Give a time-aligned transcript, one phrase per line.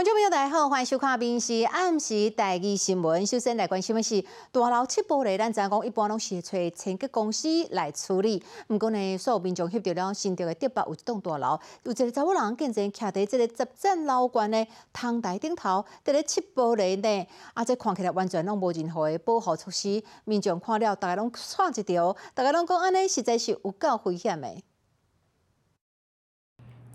[0.00, 3.20] 观众朋友大家好，欢迎收看《闽时暗时台语新闻》。
[3.30, 8.42] 首先来关心的是大楼七玻璃，咱知影讲一般拢是找清洁公司来处理。
[8.66, 20.02] 不过呢，所有民众翕到了新竹的德北有一栋大楼，有一个查某人竟然徛在这个十层楼高的窗台顶头，在咧七玻璃呢，啊，这看起来完全拢无任何的保护措施。
[20.24, 24.48] 民众看了，大家拢串一条，大家拢讲安尼实在是有够危险的。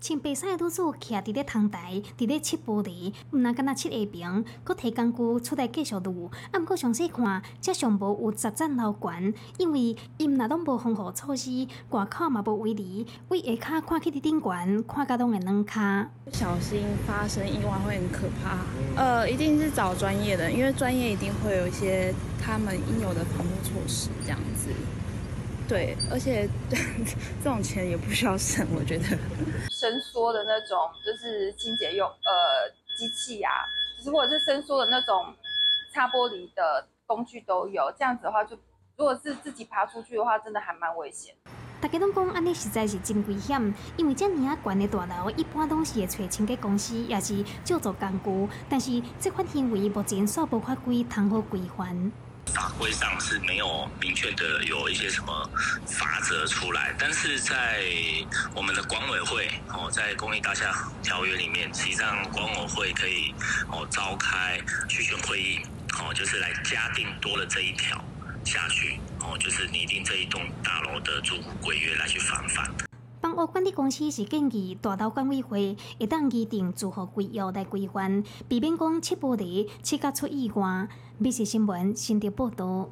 [0.00, 6.30] 穿白衫的女子徛伫咧窗台，伫咧切玻璃，毋但敢若切下边，佫提工具出来继续录。
[6.52, 16.06] 啊，毋过详细看，这上无有十层楼悬，因为伊毋若拢无防护措施，外口嘛无围篱，为下骹看起伫顶悬，看甲拢会软骹。
[16.30, 18.58] 小心发生意外会很可怕。
[19.02, 24.68] 呃，一定是找专业的，因为专业一定会有一些他们应有的防护措施，这样子。
[25.68, 26.48] 对，而且
[27.42, 29.04] 这种钱也不需要省，我觉得。
[29.70, 33.50] 伸缩的那种就是清洁用呃机器呀，
[33.98, 35.34] 就是或者是伸缩的那种
[35.92, 37.92] 擦玻璃的工具都有。
[37.98, 38.56] 这样子的话，就
[38.96, 41.34] 如果是自己爬出去的话，真的还蛮危险。
[41.78, 48.52] 大家拢讲安尼实在是真危险，因为这尔啊悬的大楼，一般拢是会找清洁公司，也是借助工具。
[48.68, 52.12] 但是这款行为目前煞无法规通好规范。
[52.52, 55.50] 法规上是没有明确的有一些什么
[55.86, 57.82] 法则出来，但是在
[58.54, 63.34] 我们的管委会哦，在公益大厦条约里面，实际上管委会可以
[63.70, 64.58] 哦召开
[64.88, 65.60] 区选会议
[65.98, 68.02] 哦，就是来加定多了这一条
[68.44, 72.85] 下去哦，就是拟定这一栋大楼的住户规约来去防范。
[73.36, 80.88] 我管理公司是建议大楼管委会会当拟定住户规约来规范，避免讲七玻璃切甲出意外。
[81.18, 82.88] 美食新闻新竹报道。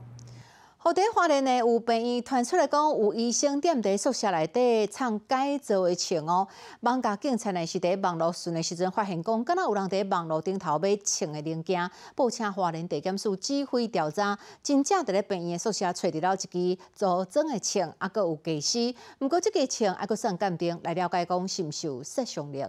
[0.86, 6.46] 好在花莲呢，有病院传出来讲，有医生踮伫宿舍内底唱改造的唱哦。
[6.80, 18.94] 网家警察呢是伫网络巡的时阵发现讲，敢若有人伫网络顶头买唱的零件，报请花莲地检署指挥调查，真正伫咧病院的宿舍找到了一支组装的枪，啊，阁有技师。
[19.20, 22.62] 毋过，这个枪还阁算鉴定来了解讲，是毋是有杀伤力？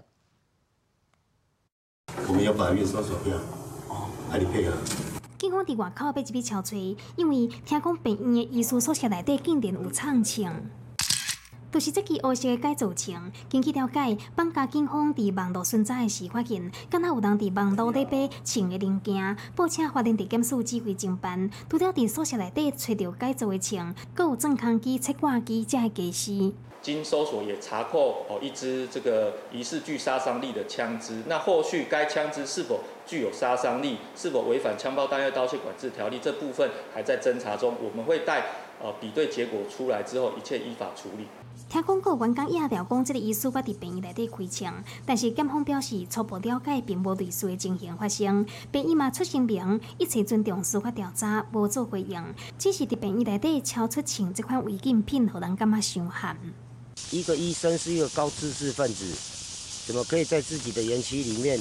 [2.29, 3.35] 我们要把验收手票，
[3.89, 4.77] 哦，还得配合。
[5.45, 10.51] 警方伫外口要一笔敲锤，因为听讲病院的医师宿舍内底竟然有唱枪，
[11.71, 13.31] 就是这支黑色的改造枪。
[13.47, 26.53] 根据了解，绑架警方伫网络寻查的时发现，敢若有人伫网络里买枪的零件，报请法庭地检署指挥侦办，除了伫宿舍内底找到改造的枪，更有正康机、切挂机这些技师。
[26.85, 38.45] 经搜索也查扣哦一支这个疑似具杀伤力的枪支，那后续该枪支是否具有杀伤力，是否违反枪爆弹药刀械管制条例，这部分还在侦查中，我们会待
[38.79, 41.25] 呃比对结果出来之后，一切依法处理。
[41.67, 48.45] 听讲过员工亚调讲，这个医师捌伫病院内底开枪，但是检方表示初步了解并无类似的情形发生。
[48.71, 52.23] 病院嘛出声明，一切尊重司法调查，无做回应，
[52.59, 56.37] 只是伫病院内底超出枪这款违禁品，互人感觉伤寒。
[57.11, 59.05] 一个医生是一个高知识分子，
[59.85, 61.59] 怎么可以在自己的园区里面，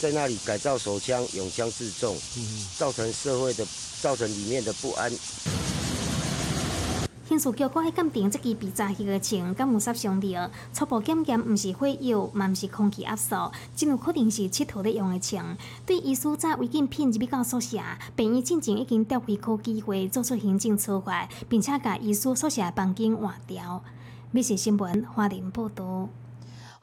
[0.00, 2.16] 在那里改造手枪、永枪自重，
[2.78, 3.66] 造成社会的、
[4.00, 5.12] 造成里面的不安？
[7.28, 10.36] 刑事局还鉴定即支被炸去的枪，敢有杀伤力？
[10.72, 15.56] 初步检验，毋是火药，嘛毋是空气压缩，真有可能是佚佗咧用的枪。
[15.84, 17.78] 对医师在违禁品入去到宿舍，
[18.14, 23.82] 便衣进前已经调回科机会做出行政处罚，并且甲医师宿舍房间换掉。
[24.30, 26.08] 美食新闻花莲报道。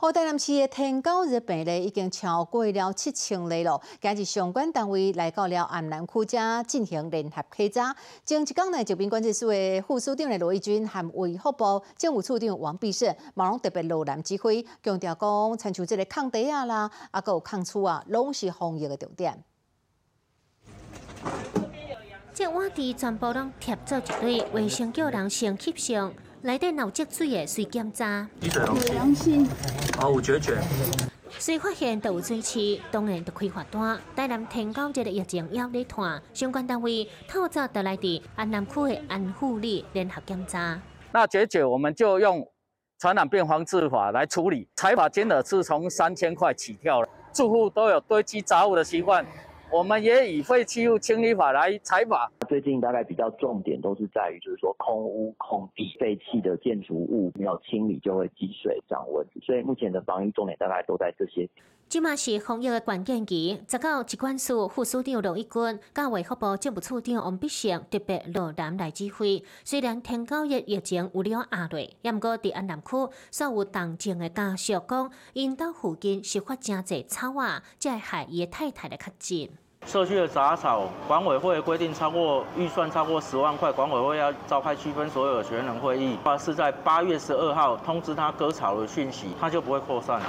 [0.03, 3.79] 好，台南市的天狗日病例已经超过了七千例了。
[4.01, 7.95] 今日相关单位来到了安南区，家进行联合稽查。
[8.25, 19.41] 前一天呢，疾病管制署的副署长罗义军和卫福部政务处长王必胜，马龙特别落南指挥，强调讲，亲像这个抗地啊啦，啊，个有抗处啊，拢是防疫的重点。
[22.33, 26.13] 这碗地全部拢贴做一堆，卫生叫人先吸上。
[26.45, 29.47] 内底脑积水的水检查，有良心，
[29.97, 30.57] 啊有绝绝。
[31.39, 33.97] 虽发现都有水池，当然就开罚单。
[34.13, 40.77] 台南天高这个疫情要咧团，相关单位透早就来伫安南区的安护里联合检查。
[41.13, 42.45] 那绝绝我们就用
[42.99, 47.07] 传染病防治法来处理，采罚金额是从三千块起跳了。
[47.31, 49.25] 住户都有堆积杂物的习惯。
[49.73, 52.31] 我们也以废弃物清理法来采法。
[52.47, 61.49] 最近大概比较重点都是在于，就是说空屋、空地、废弃的建筑物没有清理就会积水涨温，所以目前的防疫重点大概都在这些。
[61.89, 69.43] 即嘛是防疫的关键期，十九疾管署副署长罗一军、教卫福部政务处长王必胜特别落南来指挥。
[69.63, 72.89] 虽然天九日疫情有了压落，也毋过伫安南区
[73.31, 79.57] 所有动静的家属讲，因兜附近是发真侪草啊，才会害伊太太的确诊。
[79.85, 90.25] 社区的杂草，管委会规定超过预算超过十万块，管委会要召开区分所有的权人会议，话是在八月十二号通知他割草的讯息，他就不会扩散了。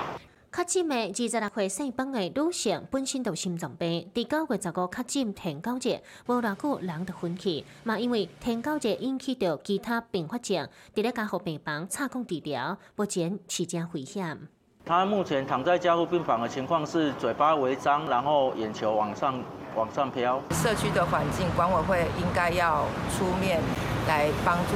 [0.56, 14.46] 确诊的二十六岁姓邦的女性本身就心脏病，第九月十五确诊天九节，无偌久人就昏去，嘛因为天九节引起着其他并发症，伫咧加护病房插管治疗，目前是真危险。
[14.86, 19.42] 他目前躺在加护病房的情况是嘴巴微张，然后眼球往上
[19.74, 20.38] 往上飘。
[20.50, 22.84] 社区的环境，管委会应该要
[23.16, 23.62] 出面
[24.06, 24.74] 来帮助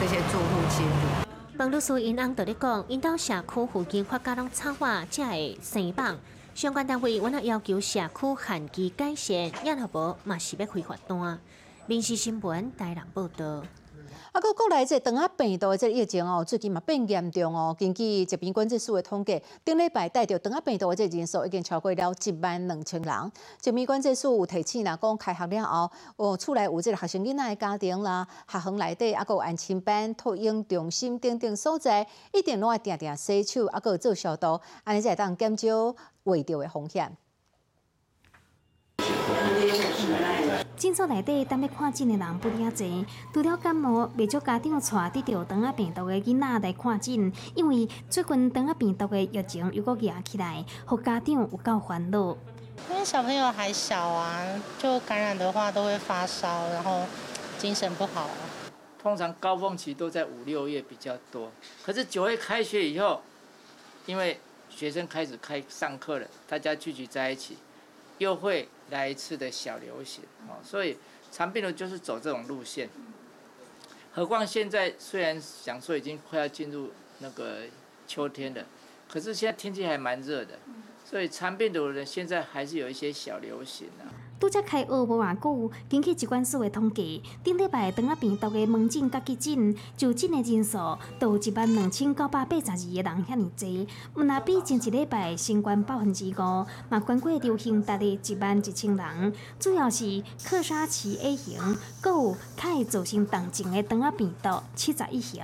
[0.00, 1.56] 这些住户清理。
[1.56, 6.16] 彭律师因翁就咧讲，因到社区附近发家拢插花，才会生棒。
[6.52, 11.38] 相关单位，我也要求社区限期改善，也若无嘛是要开罚单。
[11.86, 13.62] 民事新闻台南报道。
[14.36, 17.74] 啊，个国内这肠仔病毒的这疫情哦，最近嘛变严重哦。
[17.78, 23.32] 根据疾病管制署的统计，顶礼拜带着肠仔病毒的这人数已经超过了一万两千人。
[23.58, 37.16] 疾病管制署有提醒啦，讲开学了后，哦，厝内有这个学生囡仔的家庭啦，学校内底啊，有安亲班、托婴中心等等所在，一定拢爱定定洗手，啊，有做消毒，安尼才会当减少胃着的风险。
[40.76, 52.36] 诊所内底等要看诊的人不遐侪，除了感冒，未少家长带得着肠仔病毒的囡仔来看诊，因为最近肠仔病毒的疫情又搁压起来，互家长有够烦恼。
[52.90, 57.06] 因为小朋友还小啊，就感染的话都会发烧，然后
[57.56, 58.28] 精神不好。
[59.02, 61.50] 通常高峰期都在五六月比较多，
[61.82, 63.22] 可是九月开学以后，
[64.04, 64.38] 因为
[64.68, 67.56] 学生开始开上课了，大家聚集在一起，
[68.18, 70.96] 又会来一次的小流行哦，所以
[71.30, 72.88] 长病毒就是走这种路线。
[74.12, 77.60] 何况现在虽然想说已经快要进入那个
[78.06, 78.64] 秋天了，
[79.08, 80.58] 可是现在天气还蛮热的，
[81.04, 84.08] 所以长病毒呢现在还是有一些小流行啊。
[84.38, 90.78] 拄则开学无偌久，根据疾管所的统计，顶礼拜肠仔病毒的门诊甲急诊就诊的人数，
[91.18, 101.58] 都有一万两千九百八十二个人遐尼济，毋若比前一礼拜新冠百分之五，嘛关过流行达咧一万一千人，主要是克沙奇 A 型，
[102.02, 105.42] 搁有较会造成重症的肠仔病毒七十一型。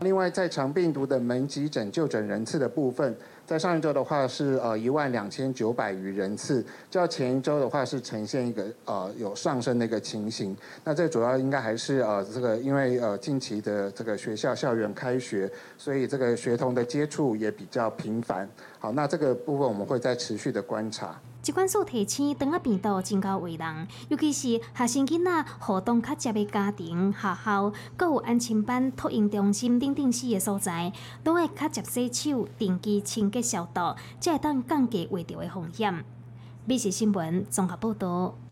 [0.00, 3.14] 另外，在肠病毒的门急诊就诊人次的部分。
[3.50, 10.56] 在上一周的话是呃一万两千九百余人次，较前一周的话是呈现一个呃有上升的一个情形。
[10.84, 18.48] 那这主要应该还是呃这个因为呃近期的这个学校校园开学，所以这个学童的接触也比较频繁。
[18.78, 21.20] 好，那这个部分我们会再持续的观察。
[21.42, 30.92] 即款素提醒，肠仔病毒真够为人，尤其是学生囡仔活动较接的家庭、学校，搁有安亲班、托婴中心等等四个所在，
[31.24, 36.04] 拢会较接洗手、定期清洁消毒，才会当降低胃掉的风险。
[36.66, 38.49] 美食新闻综合报道。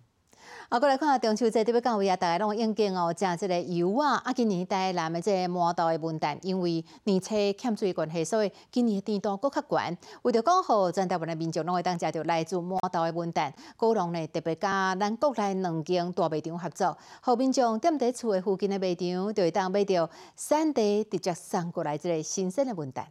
[0.68, 4.16] 啊，过来看下中秋节特别到位啊，大家拢应景哦，食这个油啊。
[4.22, 9.96] 啊，今年台南的这麻豆的文旦，因为年初欠水关系，所以今年的甜度搁较悬。
[10.20, 23.04] 为着讲好，全台湾的民众拢会当食到来自麻豆的文旦，高龙呢特别甲咱国内两间大卖场合作，好民众踮伫厝的附近的卖场，就会当买到产地直接送过来这个新鲜的文旦。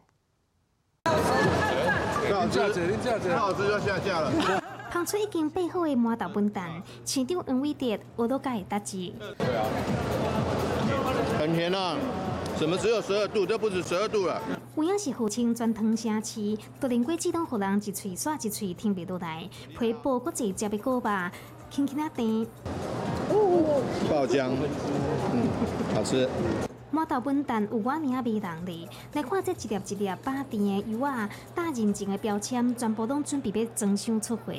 [1.06, 1.10] 不
[2.36, 2.62] 好吃，
[3.36, 4.63] 好吃就下架了。
[4.97, 9.13] 捧出已经备好的麻豆笨蛋，市长黄伟德我都介答之。
[9.38, 9.63] 对啊，
[11.38, 11.95] 很甜啊！
[12.57, 13.45] 怎么只有十二度？
[13.45, 14.41] 这不止十二度了。
[14.75, 21.31] 有影是号称全糖城市，多年过自动互人一喙刷一喙听不倒来，皮薄搁一食的果吧，
[21.69, 22.48] 轻轻啊甜。
[24.10, 24.50] 爆浆，
[25.31, 25.48] 嗯，
[25.93, 26.27] 好吃。
[26.89, 34.53] 麻豆笨蛋有我名啊味人哩，来看这一粒一粒巴甜的油啊，大认证的标签，全部拢准备要装箱出货。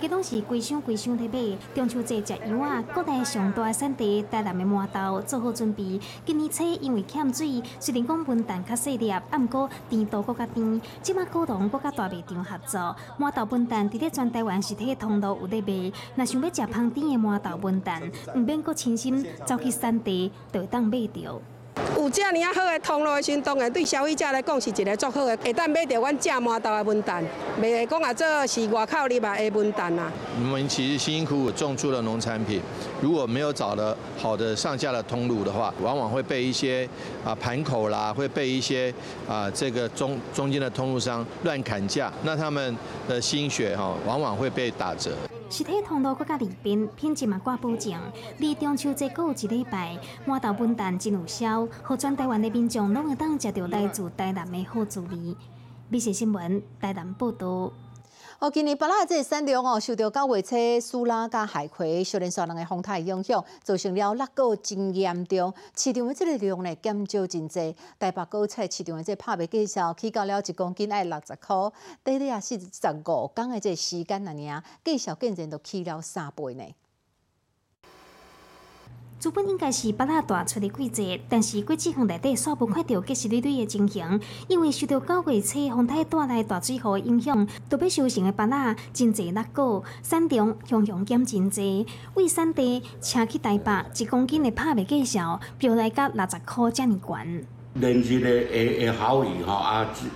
[0.00, 0.08] 谢谢。
[0.08, 6.00] 大家拢是规箱规箱在买，中秋节食油啊，各地上大产地台南的麻豆做好准备。
[6.24, 10.80] 今年初因为欠水，虽然讲笨蛋较细粒，啊毋过甜度搁较甜。
[11.02, 15.92] 即马果农搁甲大卖场合作，麻豆笨蛋伫咧全台湾实体通路有咧卖。
[16.14, 18.02] 若想要食香甜的麻豆笨蛋，
[18.34, 21.42] 毋免搁亲身走去产地，就会当买着。
[21.96, 27.22] 有遮尔啊好的通路的时，当然对消费者来讲是一个足好的，会当买到阮正码头的文旦，
[27.60, 30.10] 袂会讲啊这是外口入来的文旦啊。
[30.36, 32.60] 我们其实辛辛苦苦种出了农产品，
[33.00, 34.56] 如果没有找了好的。
[34.56, 35.50] 上下的通路的。
[35.50, 36.88] 话，往往会被一些
[37.24, 38.92] 啊盘口啦，会被一些
[39.28, 40.70] 啊这个中中间的。
[40.70, 42.76] 通路商乱砍价，那他们
[43.08, 45.10] 的心血哈，往往会被打折。
[45.50, 47.92] 实体通道搁较利便，品质嘛挂保证。
[48.38, 55.36] 离中秋节过一礼拜，满头本蛋真有销，和全台湾的民众拢会当食到来自台南的好滋味。
[55.88, 57.72] 美食新闻，台南报道。
[58.40, 65.52] 哦，今年巴拉这个产量哦，受到九月初苏拉加海葵小连山两个风台影响，造成了那个真严重。
[65.76, 67.76] 市场的这个量呢减少真济。
[67.98, 71.54] 台北果菜市场的这拍卖介绍起到了一公斤爱六十块，
[72.02, 76.64] 短短啊是十五天的这时间啊，介绍竟然都起了三倍呢。
[79.20, 91.86] 资本应该是巴拉大出的季节，但是过几项内底煞无看到结实累累的情形，因为受到九月初风台带来大水雨的影响，特别收成的巴拉真济落果，产量向向减真济。
[92.14, 97.44] 为产地车去台北一公斤的拍卖介绍，标来到六十块这么悬。
[97.74, 100.06] 连日的的的好雨吼，啊致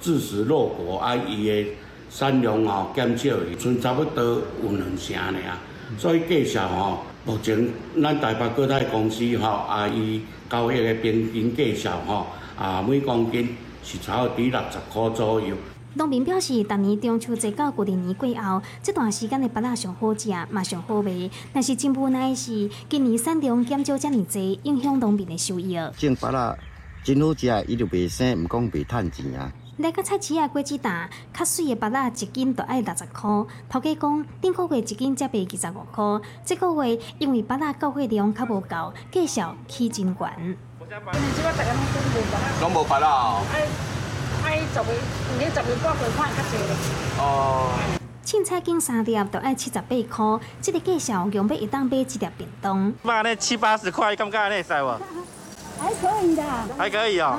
[0.00, 1.66] 致使落果，啊伊的
[2.08, 4.24] 产量吼减少，剩差不多
[4.62, 5.58] 有两成尔，
[5.98, 6.98] 所以介绍吼。
[7.24, 7.68] 目前，
[8.02, 15.54] 咱台北各大公司吼，啊，伊交易的平均价销吼，啊，每公斤是差不多六十块左右。
[15.94, 21.28] 农民表示，逐年中秋节到过年年过后，这段时间的芭乐上好食，嘛上好卖。
[21.52, 25.76] 但是真无奈是，今年产量减少遮尔济，影响农民的收益。
[25.96, 26.56] 种芭乐
[27.02, 29.52] 真好食，伊就袂生，毋讲袂趁钱啊。
[29.78, 33.30] 来到菜市啊，果子蛋较水的芭乐一斤就爱六十块。
[33.68, 40.56] 头家讲，顶个月一斤才卖二十五块，这个月因为芭乐购货量较无够，介绍起真悬。
[42.60, 43.40] 拢无芭乐哦。
[43.54, 43.68] 爱
[44.50, 44.80] 爱十十
[45.38, 46.56] 月过过款较济。
[47.20, 47.70] 哦。
[48.24, 52.92] 凊彩斤三粒就爱七十八块，这个介绍用要一当买一粒便当。
[53.04, 55.00] 卖呢七八十块，感觉安尼会使无？
[55.78, 56.42] 还可以的，
[56.76, 57.38] 还可以哦，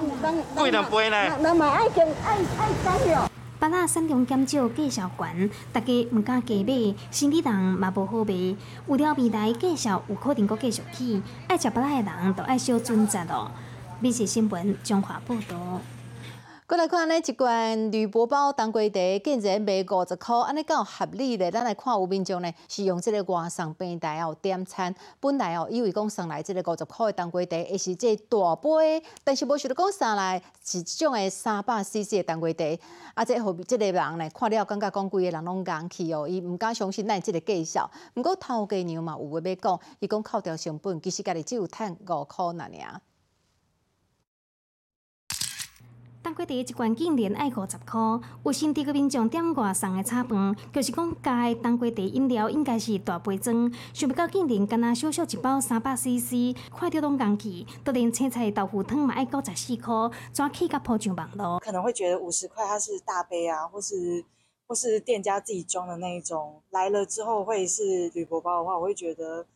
[0.55, 1.17] 贵两倍呢。
[1.41, 3.29] 人嘛爱跟爱爱干哟。
[3.59, 8.55] 巴拉产量减少，介绍悬，大家唔敢加买，生意人嘛无好卖。
[8.87, 13.51] 有了未来介绍有可能阁继续起，爱食巴拉的人就爱小准则咯。
[13.99, 15.81] 美食新闻中华报道。
[16.69, 21.49] 过来看呢一罐铝箔包当归茶，竟然卖五十块，安尼够合理咧。
[21.49, 32.63] 咱来看有民众呢是用这个外送平台哦点餐，本来哦以为讲送来这个五十块的当归茶，会是这大杯，但是无想到讲送来是一种的三百 CC 的当归茶。
[33.15, 37.89] 啊，这后这个人呢看了感觉讲规个人拢硬气哦，伊毋敢相信咱这个介绍。
[38.13, 43.01] 毋过头家娘嘛有话要讲，伊讲扣掉成本，其实家己只有赚五块那尔。
[46.29, 47.99] 当归茶一罐竟然爱五十块，
[48.43, 57.65] 有心地个民众点外送的炒饭，就是讲加的当归茶饮料应该是大杯装，想不到竟然干那小小一包三百 CC，看着拢硬气。
[57.83, 59.91] 都连青菜豆腐汤嘛爱九十四块，
[60.31, 61.57] 怎起甲铺上网络？
[61.61, 64.23] 可能会觉得五十块它是大杯啊，或是
[64.67, 69.47] 或是店家自己装的那一种，来了之后会是铝箔包的话，我会觉得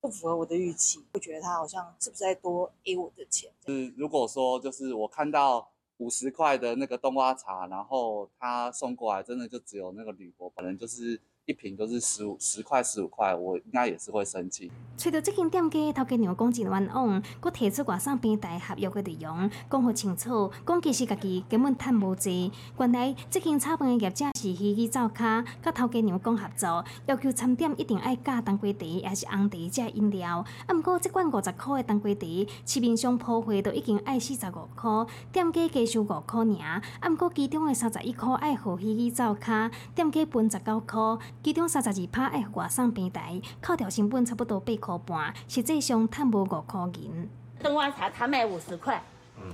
[0.00, 3.50] 不符合我的预期，会觉得它好像是不是在多 A 我的钱？
[3.66, 5.68] 是如果说就是我看到。
[6.00, 11.20] 五十块的那个冬瓜茶，然后他送过来，真的就只有那个铝箔，可能就是。
[11.50, 14.70] 一瓶都是十五十块十五块，我应该也是会生气。
[14.96, 22.52] 找到这间店家，头家娘讲真冤枉，佮提出外送平台合约的内容，讲好清楚，讲其实家己根本赚无济。
[22.78, 30.44] 原来这间炒饭的业者是虚虚造卡，佮头家娘讲合作，要求餐点一定爱加当归茶，也是红茶这饮料。
[30.66, 32.26] 啊，毋过这罐五十块的当归茶，
[32.64, 34.90] 市面上铺货都已经爱四十五块，
[35.32, 36.82] 店家加收五块尔。
[37.00, 41.00] 啊，毋过其中的三十一块爱好虚虚造卡，店家分十九块。
[41.42, 47.26] 其中三十二趴爱外送平台，扣掉成本差不多八块半，实际上赚无五块银。
[47.62, 49.02] 冬瓜茶他卖五十块，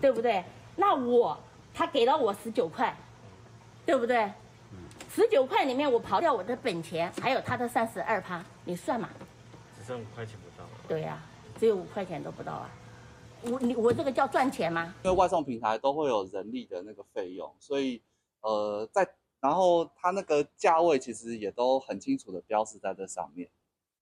[0.01, 0.45] 对不对？
[0.75, 1.39] 那我
[1.73, 2.97] 他给了我十九块，
[3.85, 4.29] 对不对？
[5.09, 9.09] 十九块里面我刨掉我的本钱，还有他的三十二趴，你算嘛？
[9.79, 10.69] 只剩五块钱不到。
[10.89, 11.23] 对呀，
[11.57, 12.69] 只有五块钱都不到啊！
[13.43, 14.93] 我你我这个叫赚钱吗？
[15.05, 18.03] 因为外送平台都会有人力的那个费用，所以
[18.41, 19.09] 呃在。
[19.47, 23.49] 然后它那个价位其实也都很清楚的标示在这上面，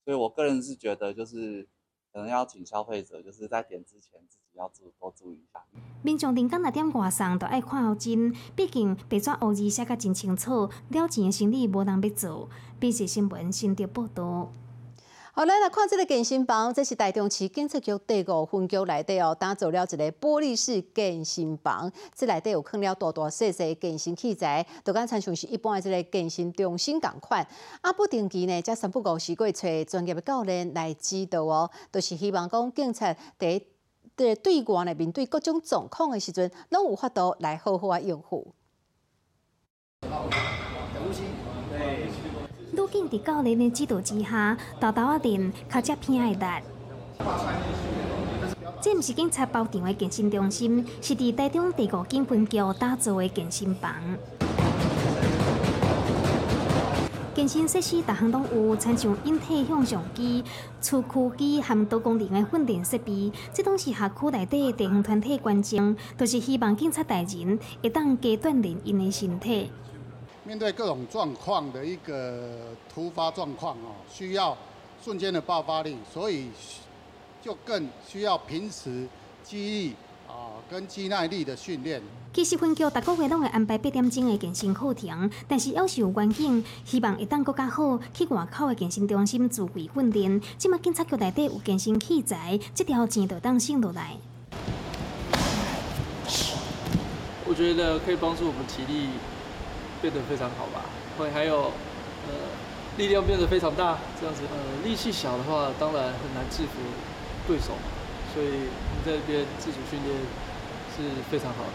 [0.03, 1.69] 所以我个人是觉得就是
[2.11, 5.63] 可能要请消费者就是在点之前自己要注多注意一下。
[6.03, 12.49] 民众定讲来点外送都爱看后真，毕竟白纸黑字写甲真清楚，了钱的生意无人要做。
[12.81, 14.51] 必须新闻新的报道。
[15.37, 21.91] 好，咱来看这个健身房，这是台中市警察局第五分局内底哦，打造了一个玻璃式健身房。
[22.15, 27.45] 这内底有放了大大细细健身器材，都敢参像是一般的这个健身中心共款。
[27.81, 33.61] 啊，不定期呢，则三不五时过找专业的教练来指导哦，都是希望讲警察在
[34.17, 38.55] 在对外呢面对各种状况的时阵，拢有法度来好好啊应付。
[42.75, 46.65] 路警伫教练的指导之下，豆豆啊练较接偏的力。
[48.81, 53.95] 这毋是警察包场的健身中心，是伫台中第五警分局打造的健身房。
[57.35, 60.45] 健身设施逐项拢有，参像引体向上机、
[60.81, 63.33] 粗躯机和多功能的训练设备。
[63.53, 69.71] 这拢是辖区内底地方团体关键，都是希望警察大人会当加锻炼因的身体。
[70.47, 74.55] 面对各种状况的一个突发状况哦，需要
[75.03, 76.49] 瞬间的爆发力，所以
[77.43, 79.09] 就更需要平时
[79.43, 79.95] 记忆
[80.29, 82.03] 啊跟肌耐力的训练。
[82.35, 90.39] 其实分局逐个月拢会安排八点钟的健身课程，但是要是有环境，希望会当更加好，去外口的健身中心自费训练。
[90.59, 94.19] 即马警察局内底有健身器材，这条钱就当省落来。
[97.47, 99.09] 我觉得可以帮助我们体力。
[100.05, 100.85] 变得非常好吧，
[101.17, 101.73] 会还有
[102.29, 102.35] 呃
[102.99, 106.73] 力量变得非常大，这样子呃力气小的话，当然很难制服
[107.49, 107.73] 对手，
[108.35, 110.15] 所以我们在这边自主训练
[110.95, 111.71] 是非常好的。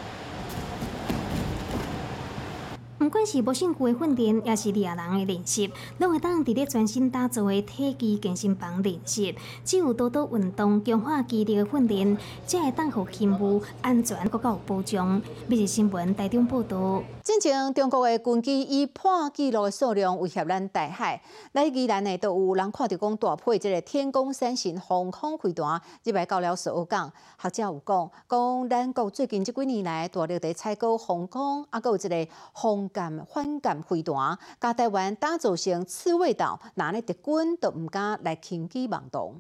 [2.99, 9.35] 不管是无性具的训练，也是猎人的练习，拢会当伫咧专心打造的体肌健身房练习。
[9.65, 15.19] 只有多多运动、强化肌力的训练，才会当互勤务安全更较有保障。
[15.47, 17.01] 每日新闻台中报道。
[17.29, 21.21] 进前，中国的军机以破纪录的数量威胁咱大海。
[21.51, 27.13] 来宜兰呢，都有人看到讲大配这个天宫三型航空飞弹入来到了首尔港。
[27.39, 39.39] 学者有讲，讲咱国最近这几年来大力在采购航空，啊，有一个航舰反舰飞弹，甲台湾打造成刺猬岛，那呢敌军都唔敢来轻举妄动。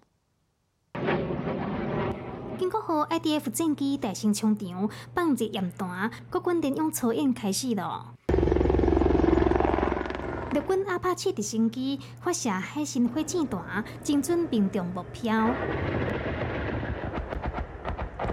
[2.59, 8.13] 经过和 IDF 战机大型冲场放入验弹，国军电用操演开始了。
[10.53, 15.51] 日军阿帕奇直升机发射海星火箭弹，精准命中目标。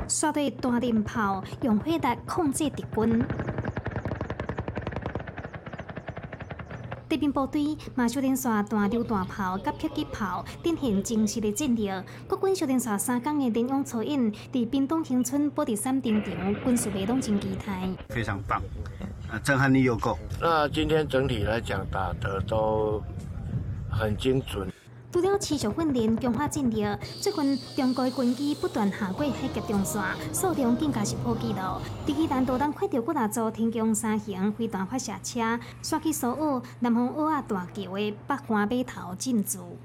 [0.09, 3.25] 刷对大连炮用火力控制敌军。
[7.09, 11.89] 敌兵部队马修电线弹丢大炮、甲迫击炮，展现精实的战力。
[12.27, 14.21] 国军修电线三江的联用操演，
[14.53, 17.89] 伫滨东乡村保地山顶场，军事活动真期待。
[18.09, 18.61] 非常棒，
[19.45, 20.19] 震撼力又够。
[20.41, 23.01] 那今天整体来讲，打的都
[23.89, 24.69] 很精准。
[25.17, 26.85] 除了持续训练强化战力，
[27.23, 30.03] 最近中国军机不断下过海峡中线，
[30.35, 31.81] 数量更加是破纪录。
[32.05, 39.79] 第二弹导弹看到几大组天宫三型飞弹发射车，刷去所有南方澳亚大桥的北环码头进驻。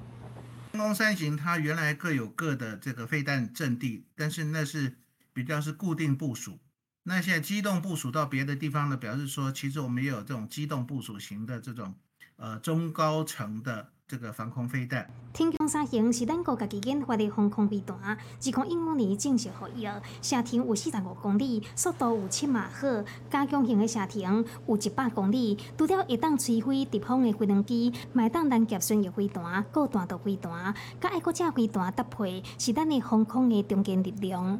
[0.73, 4.97] 天宫三型它原来各有各的这个飞弹阵地，但是那是
[5.31, 6.59] 比较是固定部署。
[7.03, 11.95] 那现在机动部署到别的地方呢，表示说其实我们也有这种机动部署型的这种
[12.35, 13.91] 呃中高层的。
[14.11, 19.87] 这个防空飞弹，天宫三型是咱国家己研发的防空飞弹，自从一五年正式服役，
[20.21, 25.57] 射程有四十五公里，速度有七马赫，加强型的射程有一百公里。
[25.77, 34.59] 除了会当摧毁敌方的飞弹机，买当拦截巡游飞弹、高弹道飞弹，甲爱国者飞弹搭配，是咱的防空的中坚力量。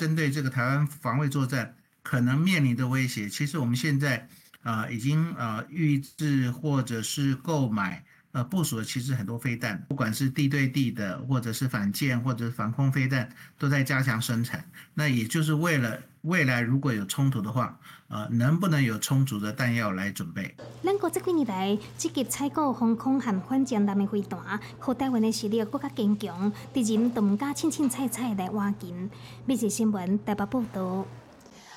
[0.00, 4.26] 针对这个台湾防卫作战可能面临的威胁，其实我们现在
[4.64, 8.04] 啊已经啊预制或者是购买。
[8.32, 14.64] 呃，部署的其实很多飞弹，不管是地对地的，或者是反舰，或者是防空飞弹，都在加强生产。
[14.94, 20.54] 那也就是为了未来如果有冲突的话，呃，能不能有充足的弹药来准备？
[20.82, 29.10] 咱国这几年来积极采购航空和反舰弹的飞弹，和台湾的实力更加坚强，敌人都唔敢轻轻踩踩来挖紧。
[29.44, 31.06] 每日新闻台北报道。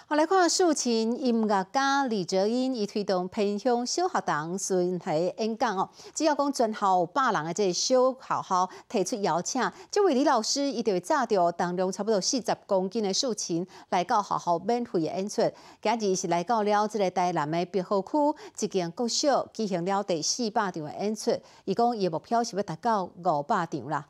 [0.08, 5.90] 我来看竖琴音乐家李哲英，伊推动偏乡小学堂巡回演讲哦。
[6.14, 15.42] 只要讲全校有百人的这小学校提出邀请，这位李老师伊就会炸着重量差不多四十公斤的竖琴来到学校免费的演出。
[15.82, 21.32] 今日是来到了这个台南的碧河区一间国小举行了第四百场的演出，
[21.64, 24.06] 伊讲伊的目标是要达到五百场啦。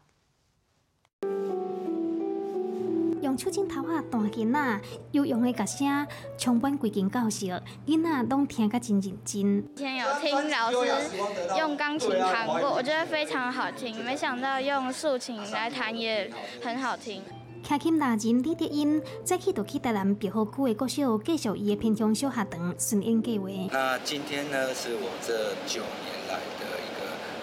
[3.36, 7.48] 用用手镜头啊弹囡仔，有用的歌声充满规间教室，
[7.86, 9.62] 囡仔拢听个真认真。
[9.76, 11.18] 今天有听老师
[11.58, 14.02] 用钢琴弹过，我觉得非常好听。
[14.06, 16.32] 没想到用竖琴来弹也
[16.64, 17.22] 很好听。
[17.62, 23.50] 听琴达人李德音，早起就去台南别好区的国小继续伊的偏乡小学堂顺应计划。
[23.74, 27.02] 那今天呢，是我这九年来的一个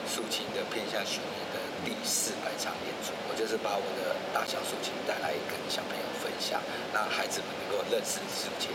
[0.09, 1.52] 竖琴的偏向训练的
[1.85, 3.13] 第四百场演出。
[3.29, 6.61] 我就是把我的大小竖琴带来跟小朋友分享，
[6.93, 8.71] 让孩子们能够认识竖琴，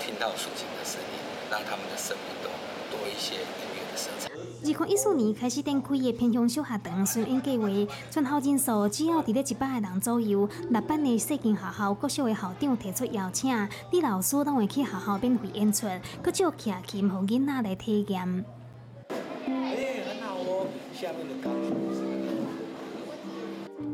[0.00, 1.18] 听到竖琴的声音，
[1.50, 2.50] 让他们的生命中
[2.90, 4.28] 多一些音乐的色彩。
[4.60, 7.68] 二零一四年开始展开的偏乡小学堂顺应计划，
[8.10, 10.48] 全校人数只要伫咧一百个人左右。
[10.68, 15.86] 六班的细间学校各校的校长提出邀请，李老师都会去学校免费演出，
[16.22, 18.44] 搁借徛琴，互囡仔来体验。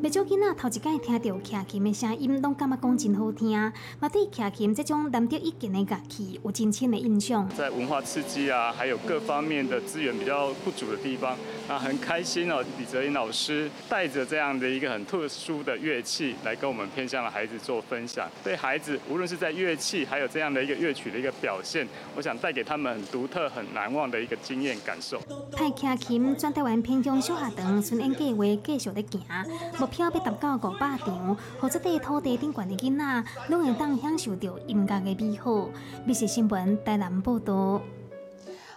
[0.05, 3.59] 不少囡仔头一届听到徛琴的声音，拢感觉讲真好听，
[3.99, 7.49] 嘛对徛琴这种难得一见的乐器有真深的印象。
[7.57, 11.35] 在文化刺激啊，还有各方面的资源比较不足的地方，
[11.67, 12.63] 那很开心哦。
[12.79, 25.19] 李泽英老师带着这样的一个很特殊的乐器来跟我们偏向的孩子做分享，对孩子无论是在乐器，还有这样的一个乐曲的一个表现，我想带给他们很独特、很难忘的一个经验感受。
[25.51, 29.94] 派徛琴全台湾偏乡小学堂顺应计划继续在行。
[29.95, 35.69] 票要达到五百场，或者在土地顶悬的囡仔，拢会当享受到音乐的美好。
[36.05, 37.81] 美食新闻台南报道。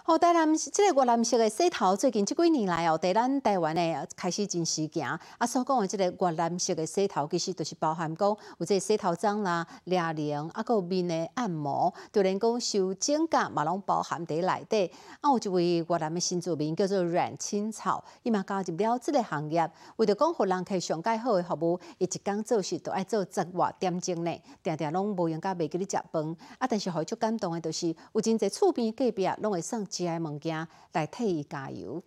[0.08, 5.06] 好，台南这个越南式的洗头，最近即几年来哦，在咱台湾的开始真时行。
[5.36, 14.90] 啊，所讲的即个越南式的洗头，其实就是包含讲有即个洗头皂啦、凉凉，啊，有面的按摩，就连讲修指甲嘛，拢包含在内底。
[15.20, 26.34] 啊，有一位越南的新住民叫做阮青草，伊嘛加入了即个行业，为着讲互人去上介好的服务，伊一工做事都爱做十外点钟呢，定定拢无用甲袂记咧食饭。
[26.56, 29.86] 啊，但是互伊足感动的，就是有真侪厝边隔壁，拢会送。
[29.98, 32.00] 食的物件来替伊加油。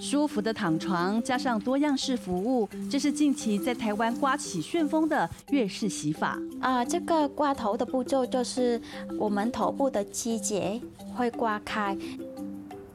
[0.00, 6.38] 舒服的躺床加上多样式服务，这是近期在台湾刮起旋风的月式洗法。
[6.60, 8.80] 啊，这个刮头的步骤就是
[9.18, 10.80] 我们头部的肌节
[11.14, 11.96] 会刮开。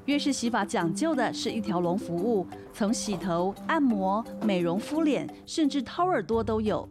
[0.06, 6.88] 越式洗发讲究的是一条龙服务，从洗头、按摩、美容、敷脸，甚至掏耳朵都有。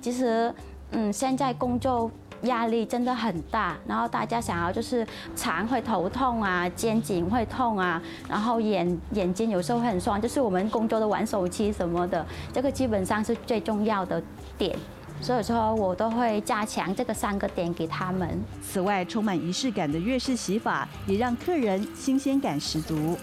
[0.00, 0.52] 其实，
[0.90, 2.10] 嗯，现在工作
[2.42, 14.22] 压力真的很大，然后大家想要就是常会头痛啊，肩颈会痛啊，然后眼眼睛有时候很酸，就是我们工作的玩手机什么的，这个基本上是最重要的
[14.56, 14.76] 点。
[15.20, 18.42] 所以说，我都会加强这个三个点给他们。
[18.62, 23.18] 此外，充满仪式感的粤式洗法也让客人新鲜感十足。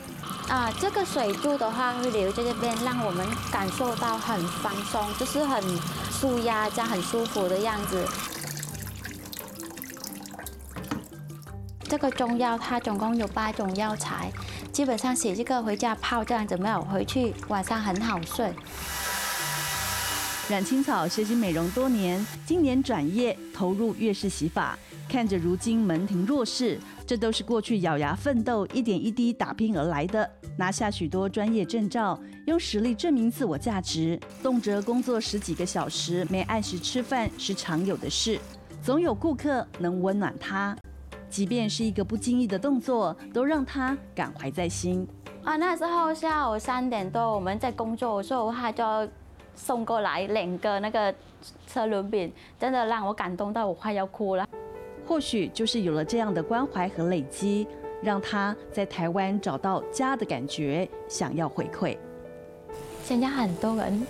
[0.47, 5.63] 啊，这个水柱的话会留在这边，让我们感受到很放松，就是很
[6.11, 8.05] 舒压，这样很舒服的样子。
[11.87, 14.31] 这个中药它总共有八种药材，
[14.71, 18.53] 基本上洗这个回家泡这样子，没有回去晚上很好睡。
[20.47, 24.77] 阮青草学习美容多年，今年转业投入粤式洗发，
[25.09, 30.29] 看着如今门庭若市，这都是过去咬牙奋斗、一点一滴打拼而来的。
[30.55, 38.39] 拿下许多专业证照，用实力证明自我价值，动辄工作十几个小时，没按时吃饭是常有的事。
[38.83, 40.77] 总有顾客能温暖他，
[41.27, 45.07] 即便是一个不经意的动作，都让他感怀在心。
[45.43, 48.83] 啊，那时候下午三点多我们在工作的时候，他就。
[49.55, 51.13] 送过来两个那个
[51.67, 54.47] 车轮饼，真的让我感动到我快要哭了。
[55.07, 57.67] 或许就是有了这样的关怀和累积，
[58.01, 61.97] 让他在台湾找到家的感觉，想要回馈。
[63.03, 64.05] 现在很多人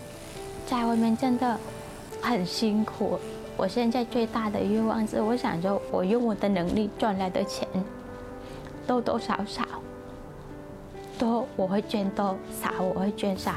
[0.66, 1.60] 在外面真的
[2.22, 3.20] 很辛苦，
[3.58, 7.68] 我现在最大的愿望是，我想着我用我的能力赚来的钱，
[8.88, 9.64] 多多少少
[11.20, 13.54] 多我会捐多少，我会捐少。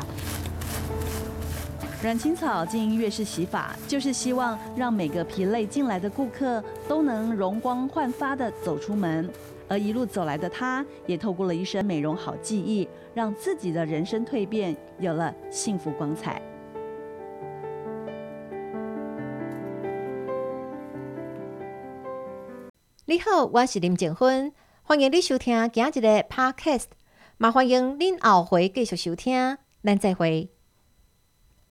[2.01, 9.29] 阮青草经营粤式洗发，就是希望让每个疲累进来的顾客都能容光焕发的走出门。
[9.67, 16.41] 而一路走来的他，也透过了一身美容好技艺，让自己的人生蜕变有了幸福光彩。
[23.07, 26.85] 你好，我是林静芬，欢迎你收听今日的 Podcast，
[27.39, 30.58] 也欢迎您后回继续收听，咱再会。